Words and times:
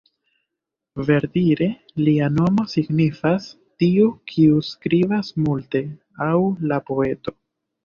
Verdire, 1.09 1.67
lia 2.07 2.29
nomo 2.37 2.65
signifas 2.71 3.47
"tiu 3.85 4.09
kiu 4.33 4.65
skribas 4.71 5.31
multe" 5.47 5.85
aŭ 6.31 6.35
la 6.75 6.83
poeto. 6.91 7.39